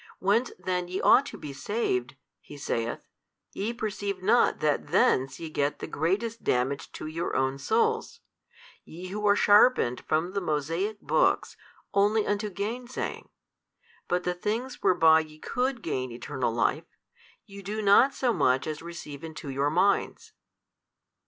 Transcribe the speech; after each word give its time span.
Whence 0.17 0.51
then 0.57 0.87
ye 0.87 0.99
ought 0.99 1.27
to 1.27 1.37
be 1.37 1.53
saved 1.53 2.15
(He 2.39 2.57
saith) 2.57 3.01
ye 3.53 3.71
perceive 3.71 4.23
not 4.23 4.59
that 4.59 4.87
thence 4.87 5.35
|302 5.35 5.39
ye 5.41 5.49
get 5.51 5.77
the 5.77 5.85
greatest 5.85 6.43
damage 6.43 6.91
to 6.93 7.05
your 7.05 7.35
own 7.35 7.59
souls, 7.59 8.19
ye 8.83 9.09
who 9.09 9.23
are 9.27 9.35
sharpened 9.35 10.03
from 10.07 10.31
the 10.33 10.41
Mosaic 10.41 11.01
books 11.01 11.55
only 11.93 12.25
unto 12.25 12.49
gainsaying, 12.49 13.29
but 14.07 14.23
the 14.23 14.33
things 14.33 14.81
whereby 14.81 15.19
ye 15.19 15.37
could 15.37 15.83
gain 15.83 16.11
eternal 16.11 16.51
life, 16.51 16.97
ye 17.45 17.61
do 17.61 17.79
not 17.79 18.15
so 18.15 18.33
much 18.33 18.65
as 18.65 18.81
receive 18.81 19.23
into 19.23 19.49
your 19.49 19.69
minds. 19.69 20.33